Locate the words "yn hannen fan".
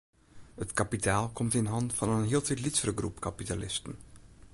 1.59-2.15